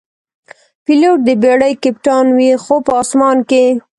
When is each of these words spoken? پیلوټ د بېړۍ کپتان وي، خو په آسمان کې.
پیلوټ 0.85 1.19
د 1.27 1.29
بېړۍ 1.41 1.73
کپتان 1.83 2.25
وي، 2.37 2.51
خو 2.63 2.75
په 2.85 2.91
آسمان 3.01 3.37
کې. 3.49 3.63